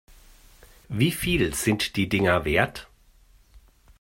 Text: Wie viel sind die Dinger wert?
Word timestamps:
Wie 0.89 1.11
viel 1.11 1.53
sind 1.53 1.95
die 1.95 2.09
Dinger 2.09 2.43
wert? 2.43 2.87